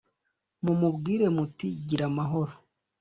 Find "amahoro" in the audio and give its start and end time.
2.11-2.53